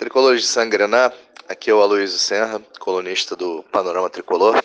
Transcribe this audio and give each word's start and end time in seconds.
Tricolores 0.00 0.40
de 0.40 0.46
Sangrená, 0.46 1.12
aqui 1.46 1.70
é 1.70 1.74
o 1.74 1.82
Aloysio 1.82 2.18
Senra, 2.18 2.58
colunista 2.78 3.36
do 3.36 3.62
Panorama 3.64 4.08
Tricolor. 4.08 4.58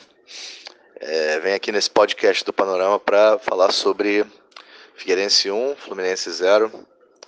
É, 0.96 1.42
vem 1.42 1.54
aqui 1.54 1.74
nesse 1.74 1.90
podcast 1.90 2.46
do 2.46 2.54
Panorama 2.54 2.98
para 2.98 3.38
falar 3.40 3.74
sobre 3.74 4.26
Figueirense 4.96 5.52
1, 5.52 5.76
Fluminense 5.76 6.32
0, 6.32 6.72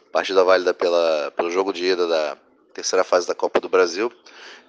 partida 0.09 0.41
válida 0.45 0.73
pela, 0.73 1.33
pelo 1.35 1.51
jogo 1.51 1.73
de 1.73 1.83
ida 1.83 2.07
da 2.07 2.37
terceira 2.73 3.03
fase 3.03 3.27
da 3.27 3.35
Copa 3.35 3.59
do 3.59 3.67
Brasil, 3.67 4.09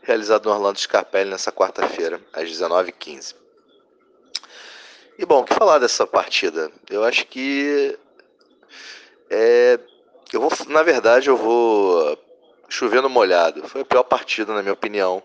realizado 0.03 0.47
no 0.47 0.51
Orlando 0.57 0.81
Scarpelli 0.81 1.31
nessa 1.31 1.53
quarta-feira, 1.53 2.21
às 2.33 2.51
19h15. 2.51 3.37
E 5.17 5.25
bom, 5.25 5.43
o 5.43 5.45
que 5.45 5.55
falar 5.55 5.79
dessa 5.79 6.05
partida? 6.09 6.73
Eu 6.91 7.05
acho 7.05 7.25
que 7.29 7.97
é, 9.31 9.79
eu 10.33 10.41
vou, 10.41 10.51
na 10.67 10.83
verdade, 10.83 11.29
eu 11.29 11.37
vou 11.37 12.19
chovendo 12.69 13.09
molhado. 13.09 13.67
Foi 13.69 13.81
a 13.81 13.85
pior 13.85 14.03
partida, 14.05 14.53
na 14.53 14.63
minha 14.63 14.75
opinião, 14.75 15.23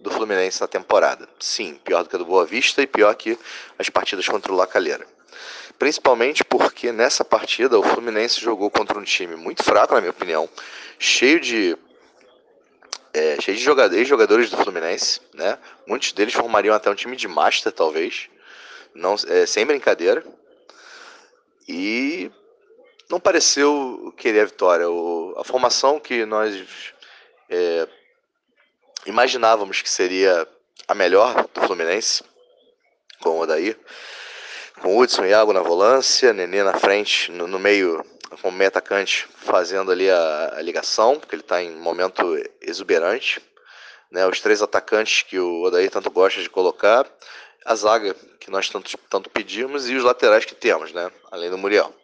do 0.00 0.10
Fluminense 0.10 0.60
na 0.60 0.66
temporada. 0.66 1.28
Sim, 1.38 1.78
pior 1.84 2.02
do 2.02 2.08
que 2.08 2.16
a 2.16 2.18
do 2.18 2.24
Boa 2.24 2.44
Vista 2.44 2.82
e 2.82 2.86
pior 2.86 3.14
que 3.14 3.38
as 3.78 3.88
partidas 3.88 4.26
contra 4.26 4.52
o 4.52 4.56
Lacalheira. 4.56 5.06
Principalmente 5.78 6.44
porque 6.44 6.92
nessa 6.92 7.24
partida 7.24 7.78
o 7.78 7.82
Fluminense 7.82 8.40
jogou 8.40 8.70
contra 8.70 8.98
um 8.98 9.02
time 9.02 9.36
muito 9.36 9.62
fraco, 9.62 9.94
na 9.94 10.00
minha 10.00 10.10
opinião, 10.10 10.48
cheio 10.98 11.40
de 11.40 11.76
é, 13.14 13.40
cheio 13.40 13.56
de 13.56 13.62
jogadores, 13.62 14.08
jogadores 14.08 14.50
do 14.50 14.56
Fluminense, 14.56 15.20
né? 15.34 15.58
Muitos 15.86 16.12
deles 16.12 16.34
formariam 16.34 16.74
até 16.74 16.90
um 16.90 16.94
time 16.94 17.14
de 17.14 17.28
master, 17.28 17.70
talvez, 17.70 18.28
não, 18.94 19.16
é, 19.28 19.44
sem 19.46 19.66
brincadeira. 19.66 20.24
E 21.68 22.30
não 23.12 23.20
pareceu 23.20 24.14
querer 24.16 24.40
a 24.40 24.44
vitória. 24.46 24.88
O, 24.88 25.34
a 25.36 25.44
formação 25.44 26.00
que 26.00 26.24
nós 26.24 26.94
é, 27.50 27.86
imaginávamos 29.04 29.82
que 29.82 29.90
seria 29.90 30.48
a 30.88 30.94
melhor 30.94 31.46
do 31.52 31.60
Fluminense, 31.60 32.24
com 33.20 33.28
o 33.28 33.40
Odair, 33.40 33.78
com 34.80 34.96
o 34.96 34.98
Hudson 34.98 35.26
e 35.26 35.28
Iago 35.28 35.52
na 35.52 35.60
volância, 35.60 36.32
Nenê 36.32 36.62
na 36.62 36.72
frente, 36.78 37.30
no, 37.30 37.46
no 37.46 37.58
meio, 37.58 38.02
com 38.40 38.48
o 38.48 38.52
meio 38.52 38.68
atacante 38.68 39.28
fazendo 39.36 39.92
ali 39.92 40.10
a, 40.10 40.54
a 40.56 40.62
ligação, 40.62 41.20
porque 41.20 41.34
ele 41.34 41.42
está 41.42 41.62
em 41.62 41.70
momento 41.70 42.22
exuberante. 42.62 43.42
Né, 44.10 44.26
os 44.26 44.40
três 44.40 44.62
atacantes 44.62 45.22
que 45.22 45.38
o 45.38 45.64
Odair 45.64 45.90
tanto 45.90 46.10
gosta 46.10 46.40
de 46.40 46.48
colocar, 46.48 47.06
a 47.64 47.74
zaga 47.74 48.14
que 48.40 48.50
nós 48.50 48.70
tanto, 48.70 48.96
tanto 49.10 49.28
pedimos 49.28 49.88
e 49.88 49.94
os 49.94 50.02
laterais 50.02 50.46
que 50.46 50.54
temos, 50.54 50.92
né, 50.92 51.10
além 51.30 51.50
do 51.50 51.58
Muriel. 51.58 51.94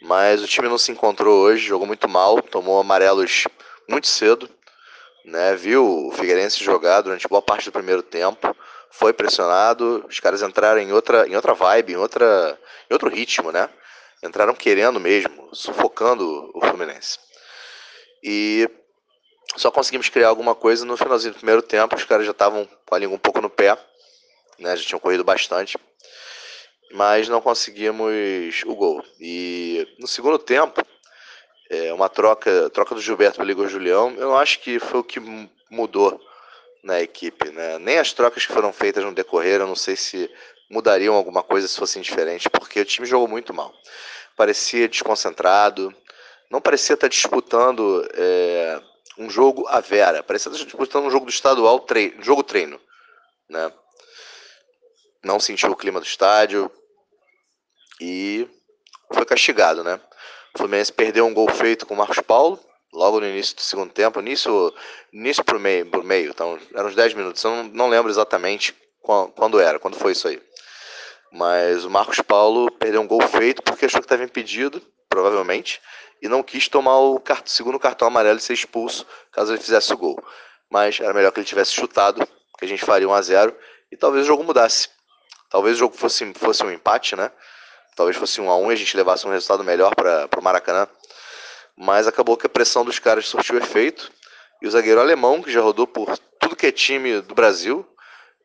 Mas 0.00 0.42
o 0.42 0.46
time 0.46 0.68
não 0.68 0.78
se 0.78 0.92
encontrou 0.92 1.40
hoje, 1.40 1.66
jogou 1.66 1.86
muito 1.86 2.08
mal, 2.08 2.40
tomou 2.40 2.80
amarelos 2.80 3.44
muito 3.88 4.06
cedo, 4.06 4.48
né? 5.24 5.54
Viu 5.56 6.08
o 6.08 6.12
Figueirense 6.12 6.62
jogar 6.62 7.00
durante 7.00 7.26
boa 7.26 7.42
parte 7.42 7.64
do 7.64 7.72
primeiro 7.72 8.02
tempo, 8.02 8.54
foi 8.90 9.12
pressionado, 9.12 10.04
os 10.08 10.20
caras 10.20 10.40
entraram 10.42 10.80
em 10.80 10.92
outra, 10.92 11.26
em 11.26 11.34
outra 11.34 11.52
vibe, 11.52 11.92
em, 11.92 11.96
outra, 11.96 12.58
em 12.88 12.92
outro 12.92 13.10
ritmo, 13.10 13.50
né? 13.50 13.68
Entraram 14.22 14.54
querendo 14.54 15.00
mesmo, 15.00 15.48
sufocando 15.52 16.50
o 16.54 16.60
Fluminense. 16.60 17.18
E 18.22 18.68
só 19.56 19.70
conseguimos 19.70 20.08
criar 20.08 20.28
alguma 20.28 20.54
coisa 20.54 20.84
no 20.84 20.96
finalzinho 20.96 21.32
do 21.32 21.38
primeiro 21.38 21.62
tempo, 21.62 21.96
os 21.96 22.04
caras 22.04 22.24
já 22.24 22.32
estavam 22.32 22.68
com 22.86 22.94
a 22.94 22.98
língua 22.98 23.16
um 23.16 23.20
pouco 23.20 23.40
no 23.40 23.50
pé, 23.50 23.76
né? 24.58 24.76
Já 24.76 24.84
tinham 24.84 25.00
corrido 25.00 25.24
bastante 25.24 25.76
mas 26.92 27.28
não 27.28 27.40
conseguimos 27.40 28.62
o 28.66 28.74
gol. 28.74 29.04
E 29.20 29.86
no 29.98 30.06
segundo 30.06 30.38
tempo, 30.38 30.82
é, 31.70 31.92
uma 31.92 32.08
troca, 32.08 32.70
troca 32.70 32.94
do 32.94 33.00
Gilberto 33.00 33.38
pelo 33.38 33.50
Igor 33.50 33.68
Julião, 33.68 34.14
eu 34.16 34.36
acho 34.36 34.60
que 34.60 34.78
foi 34.78 35.00
o 35.00 35.04
que 35.04 35.20
mudou 35.70 36.20
na 36.82 37.00
equipe. 37.00 37.50
Né? 37.50 37.78
Nem 37.78 37.98
as 37.98 38.12
trocas 38.12 38.46
que 38.46 38.52
foram 38.52 38.72
feitas 38.72 39.04
no 39.04 39.14
decorrer, 39.14 39.60
eu 39.60 39.66
não 39.66 39.76
sei 39.76 39.96
se 39.96 40.30
mudariam 40.70 41.14
alguma 41.14 41.42
coisa 41.42 41.68
se 41.68 41.76
fossem 41.76 42.02
diferentes, 42.02 42.46
porque 42.48 42.80
o 42.80 42.84
time 42.84 43.06
jogou 43.06 43.28
muito 43.28 43.52
mal. 43.52 43.72
Parecia 44.36 44.88
desconcentrado, 44.88 45.94
não 46.50 46.60
parecia 46.60 46.94
estar 46.94 47.08
disputando 47.08 48.06
é, 48.14 48.80
um 49.18 49.28
jogo 49.28 49.66
à 49.68 49.80
vera, 49.80 50.22
parecia 50.22 50.50
estar 50.50 50.64
disputando 50.64 51.06
um 51.06 51.10
jogo 51.10 51.26
do 51.26 51.30
estadual, 51.30 51.80
treino, 51.80 52.22
jogo 52.22 52.42
treino. 52.42 52.80
Né? 53.48 53.72
Não 55.24 55.40
sentiu 55.40 55.70
o 55.70 55.76
clima 55.76 56.00
do 56.00 56.06
estádio, 56.06 56.70
e 58.00 58.48
foi 59.12 59.24
castigado, 59.24 59.82
né? 59.82 60.00
O 60.54 60.58
Fluminense 60.58 60.92
perdeu 60.92 61.26
um 61.26 61.34
gol 61.34 61.48
feito 61.48 61.86
com 61.86 61.94
o 61.94 61.96
Marcos 61.96 62.20
Paulo, 62.20 62.58
logo 62.92 63.20
no 63.20 63.26
início 63.26 63.56
do 63.56 63.62
segundo 63.62 63.92
tempo, 63.92 64.20
início, 64.20 64.72
início 65.12 65.44
pro 65.44 65.58
meio, 65.58 65.86
pro 65.86 66.04
meio, 66.04 66.30
então 66.30 66.58
eram 66.74 66.88
uns 66.88 66.94
10 66.94 67.14
minutos, 67.14 67.42
eu 67.42 67.50
não, 67.50 67.64
não 67.64 67.88
lembro 67.88 68.10
exatamente 68.10 68.74
quando, 69.02 69.32
quando 69.32 69.60
era, 69.60 69.78
quando 69.78 69.96
foi 69.96 70.12
isso 70.12 70.28
aí. 70.28 70.40
Mas 71.30 71.84
o 71.84 71.90
Marcos 71.90 72.20
Paulo 72.20 72.70
perdeu 72.72 73.00
um 73.00 73.06
gol 73.06 73.20
feito 73.22 73.62
porque 73.62 73.84
achou 73.84 74.00
que 74.00 74.06
estava 74.06 74.24
impedido, 74.24 74.80
provavelmente, 75.08 75.80
e 76.22 76.28
não 76.28 76.42
quis 76.42 76.68
tomar 76.68 76.98
o 76.98 77.22
segundo 77.44 77.78
cartão 77.78 78.08
amarelo 78.08 78.38
e 78.38 78.42
ser 78.42 78.54
expulso 78.54 79.06
caso 79.30 79.52
ele 79.52 79.60
fizesse 79.60 79.92
o 79.92 79.96
gol. 79.96 80.18
Mas 80.70 80.98
era 81.00 81.12
melhor 81.12 81.30
que 81.30 81.40
ele 81.40 81.46
tivesse 81.46 81.72
chutado, 81.72 82.26
que 82.58 82.64
a 82.64 82.68
gente 82.68 82.84
faria 82.84 83.08
1 83.08 83.12
a 83.12 83.22
0 83.22 83.56
e 83.92 83.96
talvez 83.96 84.24
o 84.24 84.26
jogo 84.26 84.42
mudasse. 84.42 84.88
Talvez 85.50 85.76
o 85.76 85.78
jogo 85.78 85.96
fosse, 85.96 86.32
fosse 86.34 86.62
um 86.62 86.70
empate, 86.70 87.16
né? 87.16 87.30
Talvez 87.96 88.16
fosse 88.16 88.40
um 88.40 88.50
a 88.50 88.56
um 88.56 88.70
e 88.70 88.74
a 88.74 88.76
gente 88.76 88.96
levasse 88.96 89.26
um 89.26 89.30
resultado 89.30 89.64
melhor 89.64 89.94
para 89.94 90.28
o 90.38 90.42
Maracanã. 90.42 90.86
Mas 91.76 92.06
acabou 92.06 92.36
que 92.36 92.46
a 92.46 92.50
pressão 92.50 92.84
dos 92.84 92.98
caras 92.98 93.26
surtiu 93.26 93.56
efeito. 93.56 94.10
E 94.60 94.66
o 94.66 94.70
zagueiro 94.70 95.00
alemão, 95.00 95.42
que 95.42 95.50
já 95.50 95.60
rodou 95.60 95.86
por 95.86 96.18
tudo 96.40 96.56
que 96.56 96.66
é 96.66 96.72
time 96.72 97.20
do 97.20 97.34
Brasil, 97.34 97.88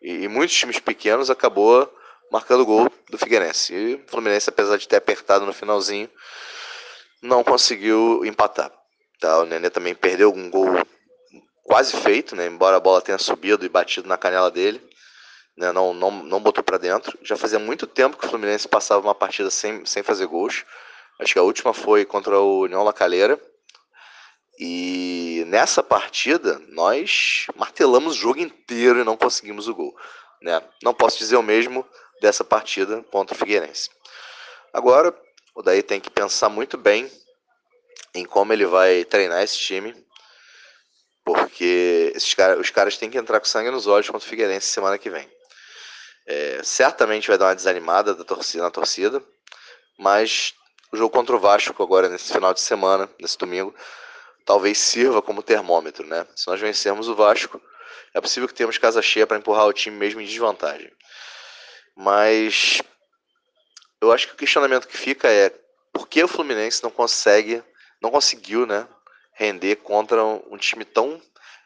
e, 0.01 0.23
e 0.23 0.27
muitos 0.27 0.55
times 0.55 0.79
pequenos, 0.79 1.29
acabou 1.29 1.91
marcando 2.31 2.61
o 2.61 2.65
gol 2.65 2.91
do 3.09 3.17
Figueirense. 3.17 3.73
E 3.73 3.95
o 3.95 4.03
Fluminense, 4.07 4.49
apesar 4.49 4.77
de 4.77 4.87
ter 4.87 4.97
apertado 4.97 5.45
no 5.45 5.53
finalzinho, 5.53 6.09
não 7.21 7.43
conseguiu 7.43 8.23
empatar. 8.25 8.71
Tá, 9.19 9.39
o 9.39 9.45
Nenê 9.45 9.69
também 9.69 9.95
perdeu 9.95 10.31
um 10.31 10.49
gol 10.49 10.67
quase 11.63 11.95
feito, 11.97 12.35
né? 12.35 12.47
embora 12.47 12.77
a 12.77 12.79
bola 12.79 13.01
tenha 13.01 13.17
subido 13.17 13.65
e 13.65 13.69
batido 13.69 14.07
na 14.07 14.17
canela 14.17 14.51
dele 14.51 14.81
né, 15.57 15.71
não, 15.71 15.93
não, 15.93 16.11
não 16.11 16.41
botou 16.41 16.63
para 16.63 16.77
dentro. 16.77 17.17
Já 17.21 17.37
fazia 17.37 17.59
muito 17.59 17.85
tempo 17.85 18.17
que 18.17 18.25
o 18.25 18.29
Fluminense 18.29 18.67
passava 18.67 19.05
uma 19.05 19.15
partida 19.15 19.49
sem, 19.49 19.85
sem 19.85 20.03
fazer 20.03 20.25
gols. 20.25 20.65
Acho 21.19 21.33
que 21.33 21.39
a 21.39 21.43
última 21.43 21.73
foi 21.73 22.05
contra 22.05 22.39
o 22.39 22.61
União 22.61 22.83
La 22.83 22.93
Calera. 22.93 23.39
E 24.59 25.43
nessa 25.47 25.81
partida 25.81 26.61
nós 26.69 27.47
martelamos 27.55 28.15
o 28.15 28.19
jogo 28.19 28.39
inteiro 28.39 28.99
e 28.99 29.03
não 29.03 29.17
conseguimos 29.17 29.67
o 29.67 29.75
gol. 29.75 29.95
Né? 30.41 30.61
Não 30.83 30.93
posso 30.93 31.17
dizer 31.17 31.37
o 31.37 31.43
mesmo 31.43 31.87
dessa 32.21 32.43
partida 32.43 33.03
contra 33.11 33.35
o 33.35 33.37
Figueirense. 33.37 33.89
Agora, 34.71 35.15
o 35.55 35.61
Daí 35.61 35.83
tem 35.83 35.99
que 35.99 36.09
pensar 36.09 36.49
muito 36.49 36.77
bem 36.77 37.11
em 38.13 38.25
como 38.25 38.53
ele 38.53 38.65
vai 38.65 39.05
treinar 39.05 39.41
esse 39.43 39.57
time, 39.57 39.95
porque 41.23 42.11
esses 42.15 42.33
cara, 42.33 42.59
os 42.59 42.69
caras 42.69 42.97
têm 42.97 43.09
que 43.09 43.17
entrar 43.17 43.39
com 43.39 43.45
sangue 43.45 43.71
nos 43.71 43.87
olhos 43.87 44.09
contra 44.09 44.25
o 44.25 44.29
Figueirense 44.29 44.67
semana 44.67 44.97
que 44.97 45.09
vem. 45.09 45.29
É, 46.25 46.61
certamente 46.63 47.27
vai 47.27 47.37
dar 47.37 47.47
uma 47.47 47.55
desanimada 47.55 48.13
da 48.13 48.23
torcida, 48.23 48.63
na 48.63 48.71
torcida, 48.71 49.21
mas 49.97 50.53
o 50.91 50.97
jogo 50.97 51.09
contra 51.09 51.35
o 51.35 51.39
Vasco 51.39 51.81
agora 51.83 52.07
nesse 52.07 52.31
final 52.31 52.53
de 52.53 52.61
semana, 52.61 53.09
nesse 53.19 53.37
domingo, 53.37 53.75
talvez 54.45 54.77
sirva 54.77 55.21
como 55.21 55.43
termômetro, 55.43 56.05
né? 56.05 56.25
Se 56.35 56.47
nós 56.47 56.59
vencermos 56.59 57.07
o 57.07 57.15
Vasco, 57.15 57.61
é 58.13 58.21
possível 58.21 58.47
que 58.47 58.53
tenhamos 58.53 58.77
casa 58.77 59.01
cheia 59.01 59.25
para 59.25 59.37
empurrar 59.37 59.65
o 59.65 59.73
time 59.73 59.97
mesmo 59.97 60.21
em 60.21 60.25
desvantagem. 60.25 60.91
Mas 61.95 62.81
eu 64.01 64.11
acho 64.11 64.27
que 64.27 64.33
o 64.33 64.37
questionamento 64.37 64.87
que 64.87 64.97
fica 64.97 65.29
é 65.29 65.49
por 65.91 66.07
que 66.07 66.23
o 66.23 66.27
Fluminense 66.27 66.83
não 66.83 66.91
consegue, 66.91 67.63
não 68.01 68.11
conseguiu, 68.11 68.65
né, 68.65 68.87
render 69.33 69.77
contra 69.77 70.23
um 70.23 70.57
time 70.57 70.85
tão 70.85 71.21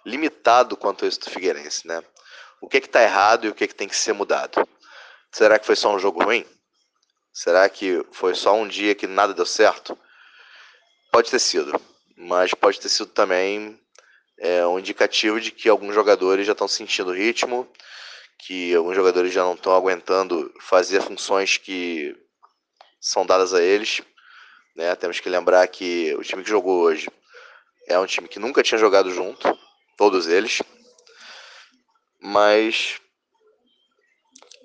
limitado 0.05 0.77
quanto 0.77 1.05
esse 1.05 1.19
do 1.19 1.29
Figueirense, 1.29 1.87
né? 1.87 2.01
O 2.61 2.67
que 2.67 2.77
está 2.77 3.01
errado 3.01 3.45
e 3.45 3.49
o 3.49 3.55
que, 3.55 3.67
que 3.67 3.75
tem 3.75 3.87
que 3.87 3.95
ser 3.95 4.13
mudado. 4.13 4.67
Será 5.31 5.59
que 5.59 5.65
foi 5.65 5.75
só 5.75 5.93
um 5.93 5.99
jogo 5.99 6.23
ruim? 6.23 6.45
Será 7.33 7.69
que 7.69 8.03
foi 8.11 8.33
só 8.33 8.55
um 8.55 8.67
dia 8.67 8.95
que 8.95 9.05
nada 9.05 9.33
deu 9.33 9.45
certo? 9.45 9.97
Pode 11.11 11.29
ter 11.29 11.39
sido, 11.39 11.79
mas 12.15 12.53
pode 12.53 12.79
ter 12.79 12.89
sido 12.89 13.07
também 13.07 13.79
é, 14.39 14.65
um 14.65 14.79
indicativo 14.79 15.39
de 15.39 15.51
que 15.51 15.69
alguns 15.69 15.93
jogadores 15.93 16.45
já 16.45 16.53
estão 16.53 16.67
sentindo 16.67 17.11
ritmo, 17.11 17.67
que 18.39 18.73
alguns 18.73 18.95
jogadores 18.95 19.31
já 19.31 19.43
não 19.43 19.53
estão 19.53 19.75
aguentando 19.75 20.51
fazer 20.61 21.01
funções 21.01 21.57
que 21.57 22.15
são 22.99 23.25
dadas 23.25 23.53
a 23.53 23.61
eles. 23.61 24.01
Né? 24.75 24.95
Temos 24.95 25.19
que 25.19 25.29
lembrar 25.29 25.67
que 25.67 26.15
o 26.15 26.23
time 26.23 26.43
que 26.43 26.49
jogou 26.49 26.81
hoje 26.81 27.07
é 27.87 27.97
um 27.99 28.05
time 28.05 28.27
que 28.27 28.39
nunca 28.39 28.63
tinha 28.63 28.77
jogado 28.77 29.11
junto, 29.11 29.57
todos 29.95 30.27
eles 30.27 30.61
mas 32.21 32.99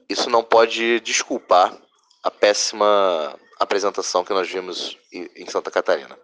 isso 0.08 0.28
não 0.28 0.42
pode 0.42 1.00
desculpar 1.00 1.76
a 2.22 2.30
péssima 2.30 3.38
apresentação 3.58 4.24
que 4.24 4.32
nós 4.32 4.48
vimos 4.48 4.98
em 5.12 5.46
Santa 5.48 5.70
Catarina. 5.70 6.18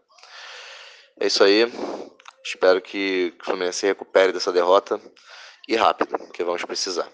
É 1.20 1.26
isso 1.26 1.42
aí. 1.42 1.70
Espero 2.44 2.80
que 2.80 3.34
o 3.40 3.44
Fluminense 3.44 3.86
recupere 3.86 4.32
dessa 4.32 4.52
derrota 4.52 5.00
e 5.66 5.76
rápido, 5.76 6.16
que 6.32 6.44
vamos 6.44 6.64
precisar. 6.64 7.08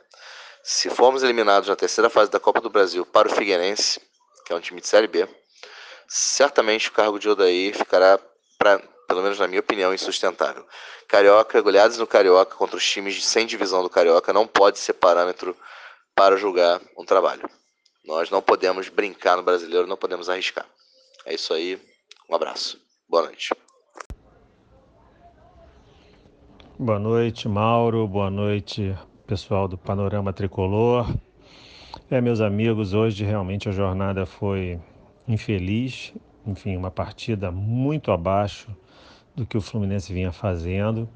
Se 0.62 0.88
formos 0.88 1.22
eliminados 1.22 1.68
na 1.68 1.76
terceira 1.76 2.08
fase 2.08 2.30
da 2.30 2.40
Copa 2.40 2.60
do 2.60 2.70
Brasil 2.70 3.04
para 3.04 3.28
o 3.28 3.30
Figueirense, 3.30 4.00
que 4.44 4.52
é 4.52 4.56
um 4.56 4.60
time 4.60 4.80
de 4.80 4.86
Série 4.86 5.06
B, 5.06 5.28
certamente 6.08 6.88
o 6.88 6.92
cargo 6.92 7.18
de 7.18 7.28
Odair 7.28 7.76
ficará, 7.76 8.18
pra, 8.58 8.80
pelo 9.06 9.22
menos 9.22 9.38
na 9.38 9.46
minha 9.46 9.60
opinião, 9.60 9.94
insustentável. 9.94 10.66
Carioca, 11.08 11.60
goleadas 11.60 11.98
no 11.98 12.06
Carioca 12.06 12.56
contra 12.56 12.76
os 12.76 12.88
times 12.88 13.24
sem 13.24 13.46
divisão 13.46 13.82
do 13.82 13.90
Carioca 13.90 14.32
não 14.32 14.46
pode 14.46 14.78
ser 14.78 14.94
parâmetro 14.94 15.56
para 16.14 16.36
julgar 16.36 16.80
um 16.96 17.04
trabalho. 17.04 17.48
Nós 18.04 18.30
não 18.30 18.42
podemos 18.42 18.88
brincar 18.88 19.36
no 19.36 19.42
brasileiro, 19.42 19.86
não 19.86 19.96
podemos 19.96 20.28
arriscar. 20.28 20.66
É 21.24 21.34
isso 21.34 21.52
aí. 21.54 21.80
Um 22.28 22.34
abraço. 22.34 22.80
Boa 23.08 23.24
noite. 23.24 23.54
Boa 26.78 26.98
noite, 26.98 27.48
Mauro. 27.48 28.06
Boa 28.06 28.30
noite, 28.30 28.96
pessoal 29.26 29.68
do 29.68 29.78
Panorama 29.78 30.32
Tricolor. 30.32 31.06
É, 32.10 32.20
meus 32.20 32.40
amigos, 32.40 32.92
hoje 32.92 33.24
realmente 33.24 33.68
a 33.68 33.72
jornada 33.72 34.26
foi 34.26 34.80
infeliz. 35.26 36.12
Enfim, 36.46 36.76
uma 36.76 36.90
partida 36.90 37.50
muito 37.50 38.10
abaixo 38.10 38.68
do 39.34 39.46
que 39.46 39.56
o 39.56 39.60
Fluminense 39.60 40.12
vinha 40.12 40.32
fazendo. 40.32 41.08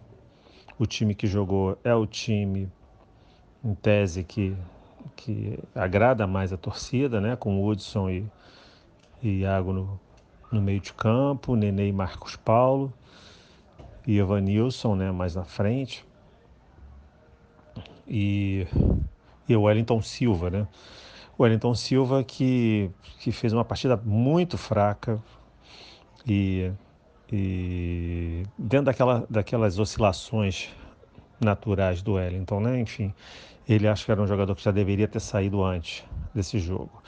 O 0.78 0.86
time 0.86 1.14
que 1.14 1.26
jogou 1.26 1.78
é 1.82 1.94
o 1.94 2.06
time, 2.06 2.70
em 3.64 3.74
tese, 3.74 4.22
que, 4.24 4.56
que 5.16 5.58
agrada 5.74 6.26
mais 6.26 6.52
a 6.52 6.56
torcida, 6.56 7.20
né? 7.20 7.36
Com 7.36 7.64
Hudson 7.64 8.10
e, 8.10 8.26
e 9.22 9.40
Iago 9.40 9.72
no, 9.72 10.00
no 10.50 10.60
meio 10.60 10.80
de 10.80 10.92
campo, 10.92 11.56
Nenê 11.56 11.88
e 11.88 11.92
Marcos 11.92 12.36
Paulo 12.36 12.92
e 14.08 14.18
Evanilson, 14.18 14.94
né, 14.96 15.12
mais 15.12 15.34
na 15.34 15.44
frente. 15.44 16.02
E, 18.06 18.66
e 19.46 19.54
o 19.54 19.62
Wellington 19.62 20.00
Silva, 20.00 20.48
né? 20.48 20.66
O 21.36 21.42
Wellington 21.42 21.74
Silva 21.74 22.24
que, 22.24 22.90
que 23.20 23.30
fez 23.30 23.52
uma 23.52 23.66
partida 23.66 23.98
muito 23.98 24.56
fraca 24.56 25.22
e, 26.26 26.72
e 27.30 28.07
dentro 28.68 28.86
daquela, 28.86 29.26
daquelas 29.28 29.78
oscilações 29.78 30.68
naturais 31.40 32.02
do 32.02 32.14
Wellington, 32.14 32.60
né? 32.60 32.80
Enfim, 32.80 33.12
ele 33.68 33.88
acho 33.88 34.04
que 34.04 34.12
era 34.12 34.20
um 34.20 34.26
jogador 34.26 34.54
que 34.54 34.62
já 34.62 34.70
deveria 34.70 35.08
ter 35.08 35.20
saído 35.20 35.64
antes 35.64 36.04
desse 36.34 36.58
jogo 36.58 37.02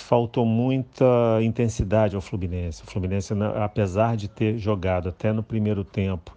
faltou 0.00 0.44
muita 0.44 1.04
intensidade 1.42 2.16
ao 2.16 2.22
Fluminense. 2.22 2.82
O 2.82 2.86
Fluminense, 2.86 3.32
apesar 3.62 4.16
de 4.16 4.28
ter 4.28 4.58
jogado 4.58 5.08
até 5.08 5.32
no 5.32 5.42
primeiro 5.42 5.84
tempo 5.84 6.36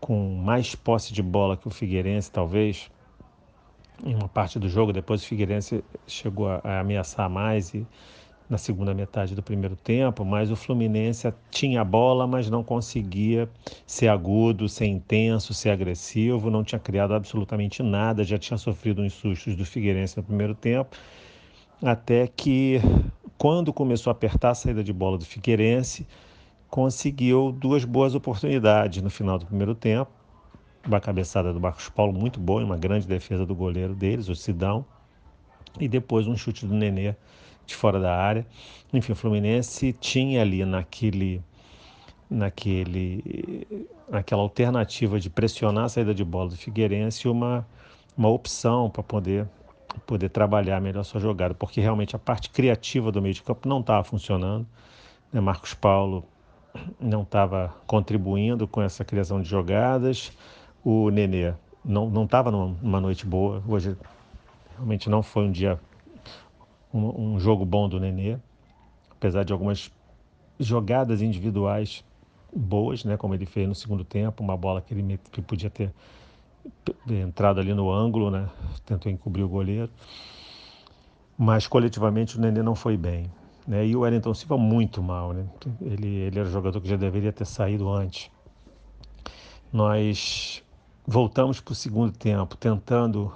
com 0.00 0.34
mais 0.36 0.74
posse 0.74 1.12
de 1.12 1.22
bola 1.22 1.56
que 1.56 1.66
o 1.66 1.70
Figueirense, 1.70 2.30
talvez, 2.30 2.90
em 4.04 4.14
uma 4.14 4.28
parte 4.28 4.58
do 4.58 4.68
jogo, 4.68 4.92
depois 4.92 5.22
o 5.22 5.26
Figueirense 5.26 5.84
chegou 6.06 6.48
a, 6.48 6.80
ameaçar 6.80 7.30
mais 7.30 7.72
e 7.72 7.86
na 8.48 8.58
segunda 8.58 8.92
metade 8.92 9.34
do 9.34 9.42
primeiro 9.42 9.76
tempo, 9.76 10.24
mas 10.24 10.50
o 10.50 10.56
Fluminense 10.56 11.32
tinha 11.50 11.80
a 11.80 11.84
bola, 11.84 12.26
mas 12.26 12.50
não 12.50 12.62
conseguia 12.62 13.48
ser 13.86 14.08
agudo, 14.08 14.68
ser 14.68 14.86
intenso, 14.86 15.54
ser 15.54 15.70
agressivo, 15.70 16.50
não 16.50 16.62
tinha 16.62 16.78
criado 16.78 17.14
absolutamente 17.14 17.82
nada, 17.82 18.24
já 18.24 18.38
tinha 18.38 18.58
sofrido 18.58 19.02
uns 19.02 19.14
sustos 19.14 19.56
do 19.56 19.64
Figueirense 19.64 20.16
no 20.16 20.22
primeiro 20.22 20.54
tempo 20.54 20.96
até 21.82 22.28
que, 22.28 22.80
quando 23.36 23.72
começou 23.72 24.10
a 24.10 24.12
apertar 24.12 24.50
a 24.50 24.54
saída 24.54 24.84
de 24.84 24.92
bola 24.92 25.18
do 25.18 25.24
Figueirense, 25.24 26.06
conseguiu 26.70 27.52
duas 27.52 27.84
boas 27.84 28.14
oportunidades 28.14 29.02
no 29.02 29.10
final 29.10 29.38
do 29.38 29.46
primeiro 29.46 29.74
tempo. 29.74 30.10
Uma 30.86 31.00
cabeçada 31.00 31.52
do 31.52 31.60
Marcos 31.60 31.88
Paulo 31.88 32.12
muito 32.12 32.40
boa, 32.40 32.64
uma 32.64 32.76
grande 32.76 33.06
defesa 33.06 33.44
do 33.44 33.54
goleiro 33.54 33.94
deles, 33.94 34.28
o 34.28 34.34
Sidão, 34.34 34.84
e 35.78 35.88
depois 35.88 36.26
um 36.26 36.36
chute 36.36 36.66
do 36.66 36.74
Nenê 36.74 37.14
de 37.66 37.74
fora 37.74 38.00
da 38.00 38.16
área. 38.16 38.46
Enfim, 38.92 39.12
o 39.12 39.16
Fluminense 39.16 39.92
tinha 39.92 40.42
ali 40.42 40.64
naquele 40.64 41.42
naquele 42.30 43.66
naquela 44.08 44.42
alternativa 44.42 45.20
de 45.20 45.28
pressionar 45.28 45.84
a 45.84 45.88
saída 45.88 46.14
de 46.14 46.24
bola 46.24 46.50
do 46.50 46.56
Figueirense 46.56 47.28
uma 47.28 47.66
uma 48.16 48.28
opção 48.28 48.90
para 48.90 49.02
poder 49.02 49.46
poder 50.06 50.28
trabalhar 50.30 50.80
melhor 50.80 51.02
sua 51.02 51.20
jogada, 51.20 51.54
porque 51.54 51.80
realmente 51.80 52.16
a 52.16 52.18
parte 52.18 52.50
criativa 52.50 53.12
do 53.12 53.20
meio 53.20 53.34
de 53.34 53.42
campo 53.42 53.68
não 53.68 53.80
estava 53.80 54.02
funcionando. 54.04 54.66
Né? 55.32 55.40
Marcos 55.40 55.74
Paulo 55.74 56.24
não 56.98 57.22
estava 57.22 57.74
contribuindo 57.86 58.66
com 58.66 58.82
essa 58.82 59.04
criação 59.04 59.40
de 59.42 59.48
jogadas. 59.48 60.32
O 60.84 61.10
Nenê 61.10 61.52
não 61.84 62.24
estava 62.24 62.50
numa 62.50 63.00
noite 63.00 63.26
boa. 63.26 63.62
Hoje 63.68 63.96
realmente 64.76 65.08
não 65.10 65.22
foi 65.22 65.44
um 65.44 65.52
dia, 65.52 65.78
um, 66.92 67.34
um 67.34 67.38
jogo 67.38 67.64
bom 67.64 67.88
do 67.88 67.98
Nenê, 67.98 68.38
apesar 69.10 69.44
de 69.44 69.52
algumas 69.52 69.90
jogadas 70.58 71.22
individuais 71.22 72.04
boas, 72.54 73.04
né, 73.04 73.16
como 73.16 73.34
ele 73.34 73.46
fez 73.46 73.66
no 73.66 73.74
segundo 73.74 74.04
tempo, 74.04 74.42
uma 74.42 74.56
bola 74.56 74.80
que 74.80 74.92
ele 74.92 75.18
que 75.30 75.40
podia 75.40 75.70
ter 75.70 75.92
entrado 77.08 77.60
ali 77.60 77.74
no 77.74 77.90
ângulo, 77.90 78.30
né? 78.30 78.48
Tentou 78.84 79.10
encobrir 79.10 79.42
o 79.42 79.48
goleiro. 79.48 79.90
Mas 81.36 81.66
coletivamente 81.66 82.36
o 82.36 82.40
Nenê 82.40 82.62
não 82.62 82.74
foi 82.74 82.96
bem. 82.96 83.30
Né? 83.66 83.86
E 83.86 83.96
o 83.96 84.00
Wellington 84.00 84.34
Silva 84.34 84.56
muito 84.56 85.02
mal, 85.02 85.32
né? 85.32 85.46
Ele, 85.80 86.06
ele 86.06 86.38
era 86.38 86.48
jogador 86.48 86.80
que 86.80 86.88
já 86.88 86.96
deveria 86.96 87.32
ter 87.32 87.46
saído 87.46 87.88
antes. 87.88 88.30
Nós 89.72 90.62
voltamos 91.06 91.60
para 91.60 91.72
o 91.72 91.74
segundo 91.74 92.12
tempo, 92.12 92.56
tentando 92.56 93.32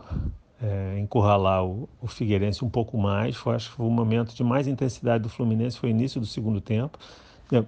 é, 0.63 0.99
encurralar 0.99 1.65
o, 1.65 1.89
o, 2.01 2.07
Figueirense 2.07 2.65
um 2.65 2.69
pouco 2.69 2.97
mais. 2.99 3.37
Foi, 3.37 3.55
acho 3.55 3.71
que 3.71 3.77
foi 3.77 3.87
o 3.87 3.91
momento 3.91 4.35
de 4.35 4.43
mais 4.43 4.67
intensidade 4.67 5.23
do 5.23 5.29
Fluminense, 5.29 5.79
foi 5.79 5.91
o 5.91 5.93
início 5.93 6.21
do 6.21 6.27
segundo 6.27 6.61
tempo. 6.61 6.99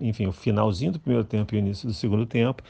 Enfim, 0.00 0.26
o 0.26 0.32
finalzinho 0.32 0.92
do 0.92 0.98
primeiro 0.98 1.24
tempo 1.24 1.54
e 1.54 1.58
o 1.58 1.60
início 1.60 1.86
do 1.86 1.94
segundo 1.94 2.26
tempo. 2.26 2.62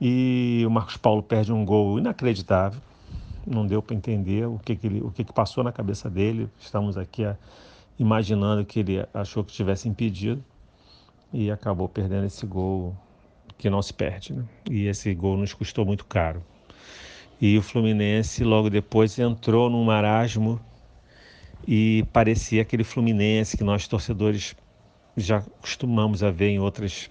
E 0.00 0.64
o 0.66 0.70
Marcos 0.70 0.96
Paulo 0.96 1.22
perde 1.22 1.52
um 1.52 1.64
gol 1.64 1.98
inacreditável. 1.98 2.80
Não 3.46 3.66
deu 3.66 3.82
para 3.82 3.94
entender 3.94 4.46
o 4.46 4.58
que, 4.58 4.74
que 4.74 4.86
ele, 4.86 5.00
o 5.02 5.10
que, 5.10 5.22
que 5.22 5.32
passou 5.32 5.62
na 5.62 5.70
cabeça 5.70 6.08
dele. 6.08 6.48
Estamos 6.58 6.96
aqui 6.96 7.24
a, 7.24 7.36
imaginando 7.98 8.64
que 8.64 8.80
ele 8.80 9.06
achou 9.12 9.44
que 9.44 9.52
tivesse 9.52 9.88
impedido 9.88 10.42
e 11.32 11.50
acabou 11.50 11.88
perdendo 11.88 12.26
esse 12.26 12.46
gol 12.46 12.96
que 13.58 13.68
não 13.68 13.82
se 13.82 13.92
perde. 13.92 14.32
Né? 14.32 14.44
E 14.70 14.86
esse 14.86 15.12
gol 15.14 15.36
nos 15.36 15.52
custou 15.52 15.84
muito 15.84 16.06
caro. 16.06 16.42
E 17.46 17.58
o 17.58 17.62
Fluminense 17.62 18.42
logo 18.42 18.70
depois 18.70 19.18
entrou 19.18 19.68
num 19.68 19.84
marasmo 19.84 20.58
e 21.68 22.02
parecia 22.10 22.62
aquele 22.62 22.82
Fluminense 22.82 23.54
que 23.54 23.62
nós 23.62 23.86
torcedores 23.86 24.56
já 25.14 25.42
costumamos 25.60 26.22
a 26.22 26.30
ver 26.30 26.48
em 26.48 26.58
outras 26.58 27.10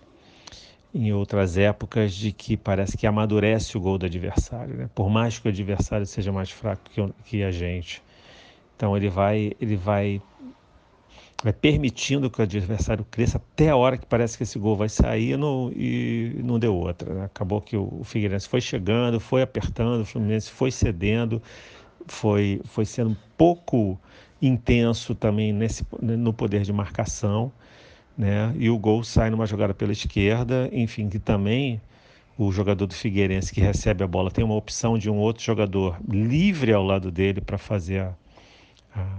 em 0.92 1.14
outras 1.14 1.56
épocas 1.56 2.16
de 2.16 2.32
que 2.32 2.58
parece 2.58 2.98
que 2.98 3.06
amadurece 3.06 3.78
o 3.78 3.80
gol 3.80 4.00
do 4.00 4.08
adversário, 4.08 4.76
né? 4.76 4.90
por 4.96 5.08
mais 5.08 5.38
que 5.38 5.48
o 5.48 5.52
adversário 5.52 6.08
seja 6.08 6.32
mais 6.32 6.50
fraco 6.50 6.82
que, 6.90 7.14
que 7.26 7.44
a 7.44 7.52
gente. 7.52 8.02
Então 8.76 8.98
ele 8.98 9.10
vai, 9.10 9.52
ele 9.62 9.76
vai, 9.76 10.20
vai 11.44 11.54
permitindo 11.54 12.30
que 12.30 12.40
o 12.40 12.44
adversário 12.44 13.06
cresça 13.12 13.38
até 13.38 13.70
a 13.70 13.76
hora 13.76 13.98
que 13.98 14.06
parece 14.06 14.38
que 14.38 14.44
esse 14.44 14.58
gol 14.58 14.78
vai 14.78 14.90
sair 14.90 15.38
no, 15.38 15.72
e 15.76 16.40
não 16.44 16.58
deu 16.58 16.76
outra. 16.76 17.14
Né? 17.14 17.26
Acabou 17.26 17.62
que 17.62 17.76
o, 17.76 18.02
Figueirense 18.04 18.48
foi 18.48 18.62
chegando, 18.62 19.20
foi 19.20 19.42
apertando, 19.42 20.02
o 20.02 20.06
Fluminense 20.06 20.50
foi 20.50 20.72
cedendo, 20.72 21.42
foi, 22.08 22.62
foi 22.66 22.86
sendo 22.86 23.18
pouco 23.38 24.00
intenso 24.42 25.14
também 25.14 25.52
nesse, 25.54 25.86
no 26.02 26.34
poder 26.34 26.62
de 26.62 26.74
marcação 26.74 27.52
né? 28.18 28.54
E 28.58 28.70
o 28.70 28.78
gol 28.78 29.04
sai 29.04 29.30
numa 29.30 29.46
jogada 29.46 29.74
pela 29.74 29.92
esquerda, 29.92 30.70
enfim, 30.72 31.10
que 31.10 31.20
também 31.20 31.82
o 32.38 32.52
jogador 32.52 32.86
do 32.86 32.94
Figueirense 32.94 33.54
que 33.54 33.62
recebe 33.62 34.04
a 34.04 34.08
bola 34.08 34.32
tem 34.32 34.44
uma 34.44 34.56
opção 34.56 34.98
de 34.98 35.10
um 35.10 35.18
outro 35.18 35.44
jogador 35.44 35.98
livre 36.08 36.74
ao 36.74 36.84
lado 36.84 37.12
dele 37.12 37.42
para 37.42 37.58
fazer 37.58 38.00
a, 38.00 38.16
a, 38.96 39.18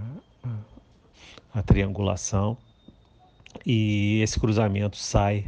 a, 1.55 1.63
triangulação. 1.63 2.57
E 3.65 4.21
esse 4.21 4.39
cruzamento 4.39 4.97
sai 4.97 5.45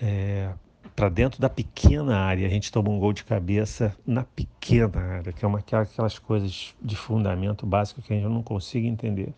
é, 0.00 0.50
para 0.94 1.08
dentro 1.08 1.40
da 1.40 1.48
pequena 1.48 2.18
área. 2.18 2.46
A 2.46 2.50
gente 2.50 2.70
toma 2.70 2.90
um 2.90 2.98
gol 2.98 3.12
de 3.12 3.24
cabeça 3.24 3.96
na 4.06 4.24
pequena 4.24 5.00
área, 5.00 5.32
que 5.32 5.44
é 5.44 5.48
uma 5.48 5.58
aquelas 5.58 6.18
coisas 6.18 6.74
de 6.82 6.96
fundamento 6.96 7.66
básico 7.66 8.02
que 8.02 8.12
a 8.12 8.16
gente 8.16 8.28
não 8.28 8.42
consiga 8.42 8.86
entender. 8.86 9.32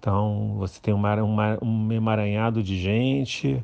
Então 0.00 0.56
você 0.58 0.80
tem 0.80 0.92
um, 0.92 1.00
um 1.62 1.92
emaranhado 1.92 2.60
de 2.60 2.76
gente 2.76 3.62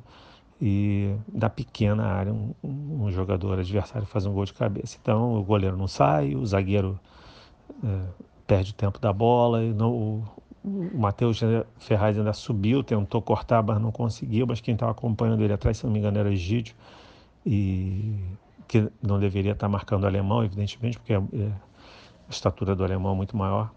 e 0.60 1.12
da 1.26 1.50
pequena 1.50 2.04
área 2.04 2.32
um, 2.32 2.54
um, 2.62 3.10
jogador 3.10 3.58
adversário 3.58 4.06
faz 4.06 4.25
um 4.25 4.32
gol 4.32 4.44
de 4.44 4.52
cabeça. 4.52 4.96
Então 5.02 5.34
o 5.34 5.42
goleiro 5.42 5.76
não 5.76 5.88
sai, 5.88 6.34
o 6.34 6.46
zagueiro 6.46 6.98
é, 7.82 8.00
perde 8.46 8.70
o 8.70 8.75
tempo 8.75 9.00
da 9.00 9.12
bola. 9.12 9.64
E 9.64 9.72
não, 9.72 9.92
o, 9.92 10.25
o 10.68 10.98
Matheus 10.98 11.40
Ferraz 11.78 12.18
ainda 12.18 12.32
subiu, 12.32 12.82
tentou 12.82 13.20
cortar, 13.22 13.62
mas 13.62 13.80
não 13.80 13.90
conseguiu. 13.90 14.46
Mas 14.46 14.60
quem 14.60 14.75
estava 14.75 14.92
acompanhando 14.92 15.42
ele 15.42 15.52
atrás, 15.52 15.78
se 15.78 15.84
não 15.84 15.92
me 15.92 15.98
engano, 15.98 16.18
era 16.18 16.32
Egídio. 16.32 16.75
e 17.44 18.14
que 18.68 18.92
não 19.02 19.18
deveria 19.18 19.52
estar 19.52 19.68
marcando 19.68 20.04
o 20.04 20.06
alemão, 20.06 20.44
evidentemente, 20.44 20.98
porque 20.98 21.14
a 21.14 21.22
estatura 22.28 22.76
do 22.76 22.84
alemão 22.84 23.12
é 23.14 23.16
muito 23.16 23.37
maior. 23.37 23.72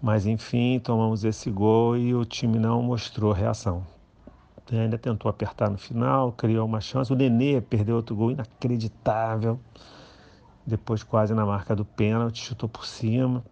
Mas 0.00 0.24
enfim, 0.24 0.78
tomamos 0.78 1.24
esse 1.24 1.50
gol 1.50 1.96
e 1.96 2.14
o 2.14 2.24
time 2.24 2.58
não 2.58 2.80
mostrou 2.80 3.32
reação. 3.32 3.84
E 4.70 4.78
ainda 4.78 4.96
tentou 4.96 5.28
apertar 5.28 5.68
no 5.68 5.76
final, 5.76 6.30
criou 6.30 6.64
uma 6.64 6.80
chance. 6.80 7.12
O 7.12 7.16
Nenê 7.16 7.60
perdeu 7.60 7.96
outro 7.96 8.14
gol 8.14 8.30
inacreditável. 8.30 9.58
Depois, 10.64 11.02
quase 11.02 11.34
na 11.34 11.44
marca 11.44 11.74
do 11.74 11.84
pênalti, 11.84 12.44
chutou 12.44 12.68
por 12.68 12.86
cima. 12.86 13.44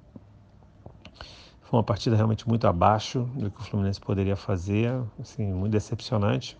Foi 1.68 1.76
uma 1.76 1.84
partida 1.84 2.16
realmente 2.16 2.48
muito 2.48 2.66
abaixo 2.66 3.24
do 3.34 3.50
que 3.50 3.60
o 3.60 3.62
Fluminense 3.62 4.00
poderia 4.00 4.36
fazer, 4.36 4.90
assim, 5.20 5.52
muito 5.52 5.72
decepcionante 5.72 6.58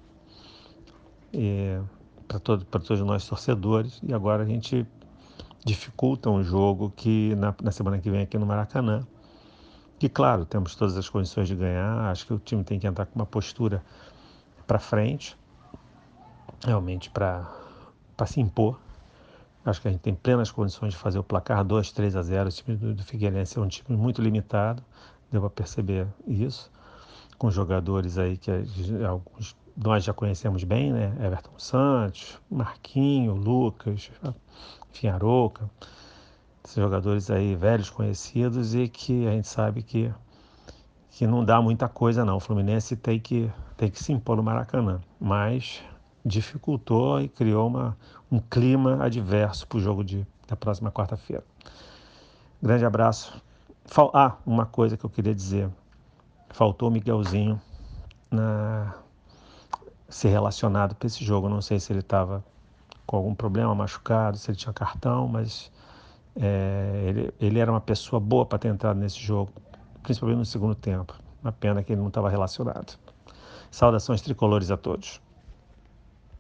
para 2.27 2.39
todo, 2.39 2.63
todos 2.67 3.01
nós 3.01 3.27
torcedores. 3.27 4.01
E 4.03 4.13
agora 4.13 4.43
a 4.43 4.47
gente 4.47 4.87
dificulta 5.65 6.29
um 6.29 6.45
jogo 6.45 6.93
que 6.95 7.35
na, 7.37 7.55
na 7.63 7.73
semana 7.73 7.99
que 7.99 8.11
vem 8.11 8.21
aqui 8.21 8.37
no 8.37 8.45
Maracanã. 8.45 9.01
Que, 9.99 10.11
claro, 10.11 10.45
temos 10.45 10.75
todas 10.75 10.95
as 10.95 11.09
condições 11.09 11.49
de 11.49 11.57
ganhar. 11.57 12.11
Acho 12.11 12.27
que 12.27 12.35
o 12.35 12.39
time 12.39 12.63
tem 12.63 12.79
que 12.79 12.87
entrar 12.87 13.07
com 13.07 13.19
uma 13.19 13.27
postura 13.27 13.83
para 14.67 14.79
frente, 14.79 15.39
realmente 16.63 17.09
para 17.09 17.51
se 18.27 18.43
impor. 18.43 18.79
Acho 19.65 19.83
que 19.83 19.89
a 19.89 19.91
gente 19.91 20.01
tem 20.01 20.15
plenas 20.15 20.51
condições 20.51 20.95
de 20.95 20.99
fazer 20.99 21.19
o 21.19 21.25
placar 21.25 21.65
2, 21.65 21.93
3 21.93 22.17
a 22.17 22.23
0. 22.23 22.49
O 22.49 22.53
time 22.53 22.77
do, 22.77 23.03
Figueirense 23.03 23.59
é 23.59 23.61
um 23.61 23.69
time 23.69 23.97
muito 23.97 24.23
limitado, 24.23 24.83
deu 25.31 25.41
para 25.41 25.51
perceber 25.51 26.07
isso, 26.27 26.71
com 27.37 27.51
jogadores 27.51 28.17
aí 28.19 28.37
que 28.37 28.51
alguns 29.07 29.55
nós 29.77 30.03
já 30.03 30.13
conhecemos 30.13 30.65
bem, 30.65 30.93
né? 30.93 31.15
Everton 31.25 31.57
Santos, 31.57 32.41
Marquinho, 32.51 33.35
Lucas, 33.35 34.11
enfim, 34.91 35.07
Aroca, 35.07 35.71
esses 36.65 36.77
jogadores 36.77 37.31
aí 37.31 37.55
velhos 37.55 37.89
conhecidos 37.89 38.75
e 38.75 38.89
que 38.89 39.27
a 39.29 39.31
gente 39.31 39.47
sabe 39.47 39.83
que, 39.83 40.13
que 41.11 41.27
não 41.27 41.45
dá 41.45 41.63
muita 41.63 41.89
coisa 41.89 42.25
não. 42.25 42.39
O 42.39 42.41
Fluminense 42.41 42.97
tem 42.97 43.21
que, 43.21 43.51
tem 43.77 43.89
que 43.89 44.03
se 44.03 44.13
impor 44.13 44.37
no 44.37 44.43
Maracanã, 44.43 45.01
mas 45.21 45.81
dificultou 46.29 47.21
e 47.21 47.29
criou 47.29 47.67
uma, 47.67 47.97
um 48.31 48.39
clima 48.39 49.05
adverso 49.05 49.67
para 49.67 49.79
o 49.79 49.81
jogo 49.81 50.05
de, 50.05 50.27
da 50.47 50.57
próxima 50.57 50.93
quarta-feira. 50.93 51.45
Grande 52.63 52.85
abraço. 52.85 53.43
Ah, 54.13 54.37
uma 54.45 54.67
coisa 54.67 54.97
que 54.97 55.05
eu 55.05 55.11
queria 55.11 55.35
dizer. 55.35 55.71
Faltou 56.51 56.89
o 56.89 56.93
Miguelzinho 56.93 57.61
na 58.31 58.95
ser 60.09 60.29
relacionado 60.29 60.95
para 60.95 61.07
esse 61.07 61.25
jogo. 61.25 61.49
Não 61.49 61.61
sei 61.61 61.79
se 61.79 61.93
ele 61.93 62.01
estava 62.01 62.45
com 63.07 63.17
algum 63.17 63.35
problema, 63.35 63.75
machucado, 63.75 64.37
se 64.37 64.51
ele 64.51 64.59
tinha 64.59 64.73
cartão, 64.73 65.29
mas 65.29 65.71
é, 66.37 67.05
ele, 67.07 67.35
ele 67.41 67.59
era 67.59 67.71
uma 67.71 67.81
pessoa 67.81 68.21
boa 68.21 68.45
para 68.45 68.59
ter 68.59 68.69
entrado 68.69 68.99
nesse 68.99 69.19
jogo, 69.19 69.53
principalmente 70.03 70.39
no 70.39 70.45
segundo 70.45 70.75
tempo. 70.75 71.15
Uma 71.43 71.53
pena 71.53 71.83
que 71.83 71.93
ele 71.93 72.01
não 72.01 72.09
estava 72.09 72.29
relacionado. 72.29 72.99
Saudações 73.71 74.21
tricolores 74.21 74.71
a 74.71 74.77
todos. 74.77 75.21